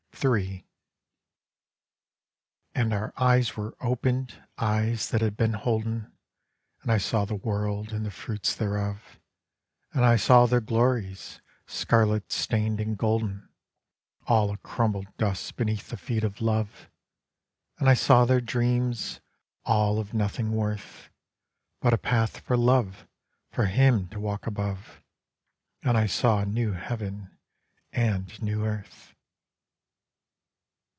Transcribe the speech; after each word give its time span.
III 0.23 0.67
(_And 2.75 2.93
our 2.93 3.11
eyes 3.17 3.57
were 3.57 3.75
opened; 3.81 4.47
eyes 4.55 5.09
that 5.09 5.19
had 5.19 5.35
been 5.35 5.53
holden. 5.53 6.11
And 6.83 6.91
I 6.91 6.99
saw 6.99 7.25
the 7.25 7.33
world, 7.33 7.91
and 7.91 8.05
the 8.05 8.11
fruits 8.11 8.53
thereof. 8.53 9.19
And 9.95 10.05
I 10.05 10.17
saw 10.17 10.45
their 10.45 10.61
glories, 10.61 11.41
scarlet 11.65 12.31
stained 12.31 12.79
and 12.79 12.95
golden, 12.95 13.49
All 14.27 14.51
a 14.51 14.57
crumbled 14.57 15.07
dust 15.17 15.55
beneath 15.55 15.89
the 15.89 15.97
feet 15.97 16.23
of 16.23 16.39
Love. 16.39 16.87
And 17.79 17.89
I 17.89 17.95
saw 17.95 18.25
their 18.25 18.41
dreams, 18.41 19.21
all 19.65 19.97
of 19.97 20.13
nothing 20.13 20.51
worth; 20.51 21.09
But 21.79 21.93
a 21.93 21.97
path 21.97 22.41
for 22.41 22.55
Love, 22.55 23.07
for 23.49 23.65
Him 23.65 24.07
to 24.09 24.19
walk 24.19 24.45
above, 24.45 25.01
And 25.81 25.97
I 25.97 26.05
saw 26.05 26.43
new 26.43 26.73
heaven, 26.73 27.39
and 27.91 28.39
new 28.39 28.63
earth. 28.63 29.15